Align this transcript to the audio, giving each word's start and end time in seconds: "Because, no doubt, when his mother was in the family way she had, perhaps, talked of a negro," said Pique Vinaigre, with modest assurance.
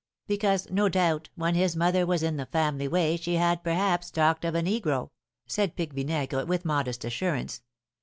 "Because, 0.25 0.67
no 0.71 0.89
doubt, 0.89 1.29
when 1.35 1.53
his 1.53 1.75
mother 1.75 2.07
was 2.07 2.23
in 2.23 2.37
the 2.37 2.47
family 2.47 2.87
way 2.87 3.17
she 3.17 3.35
had, 3.35 3.63
perhaps, 3.63 4.09
talked 4.09 4.43
of 4.43 4.55
a 4.55 4.63
negro," 4.63 5.11
said 5.45 5.75
Pique 5.75 5.93
Vinaigre, 5.93 6.45
with 6.45 6.65
modest 6.65 7.05
assurance. 7.05 7.61